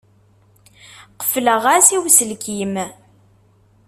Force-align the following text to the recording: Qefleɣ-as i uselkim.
Qefleɣ-as 1.19 1.87
i 1.95 1.97
uselkim. 2.03 2.75